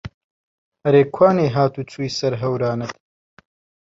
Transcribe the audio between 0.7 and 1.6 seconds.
ئەرێ کوانێ